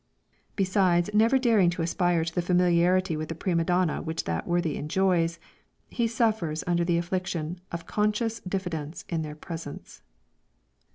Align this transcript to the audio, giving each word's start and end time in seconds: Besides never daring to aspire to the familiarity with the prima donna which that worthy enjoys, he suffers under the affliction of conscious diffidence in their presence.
Besides 0.55 1.11
never 1.13 1.37
daring 1.37 1.69
to 1.69 1.83
aspire 1.83 2.25
to 2.25 2.33
the 2.33 2.41
familiarity 2.41 3.15
with 3.15 3.29
the 3.29 3.35
prima 3.35 3.63
donna 3.63 4.01
which 4.01 4.23
that 4.23 4.47
worthy 4.47 4.75
enjoys, 4.75 5.37
he 5.89 6.07
suffers 6.07 6.63
under 6.65 6.83
the 6.83 6.97
affliction 6.97 7.61
of 7.71 7.85
conscious 7.85 8.39
diffidence 8.39 9.05
in 9.09 9.21
their 9.21 9.35
presence. 9.35 10.01